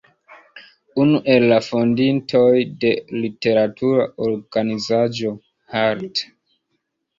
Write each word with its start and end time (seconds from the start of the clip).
Unu 1.03 1.19
el 1.33 1.45
la 1.51 1.59
fondintoj 1.65 2.49
de 2.85 2.95
literatura 3.19 4.09
organizaĵo 4.31 5.37
"Hart'. 5.77 6.27